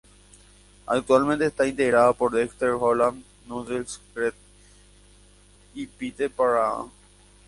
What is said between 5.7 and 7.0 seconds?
y Pete Parada.